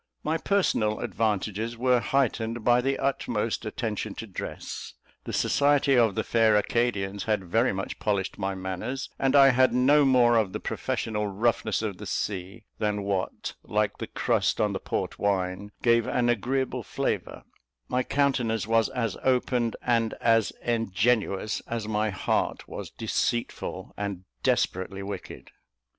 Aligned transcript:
My 0.23 0.39
personal 0.39 0.99
advantages 1.01 1.77
were 1.77 1.99
heightened 1.99 2.63
by 2.63 2.81
the 2.81 2.97
utmost 2.97 3.67
attention 3.67 4.15
to 4.15 4.25
dress; 4.25 4.93
the 5.25 5.31
society 5.31 5.95
of 5.95 6.15
the 6.15 6.23
fair 6.23 6.55
Acadians 6.57 7.25
had 7.25 7.43
very 7.43 7.71
much 7.71 7.99
polished 7.99 8.39
my 8.39 8.55
manners, 8.55 9.11
and 9.19 9.35
I 9.35 9.49
had 9.49 9.75
no 9.75 10.03
more 10.03 10.37
of 10.37 10.53
the 10.53 10.59
professional 10.59 11.27
roughness 11.27 11.83
of 11.83 11.99
the 11.99 12.07
sea 12.07 12.63
than 12.79 13.03
what, 13.03 13.53
like 13.61 13.99
the 13.99 14.07
crust 14.07 14.59
on 14.59 14.73
the 14.73 14.79
port 14.79 15.19
wine, 15.19 15.71
gave 15.83 16.07
an 16.07 16.29
agreeable 16.29 16.81
flavour; 16.81 17.43
my 17.87 18.01
countenance 18.01 18.65
was 18.65 18.89
as 18.89 19.17
open 19.21 19.73
and 19.83 20.15
as 20.19 20.49
ingenuous 20.63 21.61
as 21.67 21.87
my 21.87 22.09
heart 22.09 22.67
was 22.67 22.89
deceitful 22.89 23.93
and 23.95 24.23
desperately 24.41 25.03
wicked. 25.03 25.51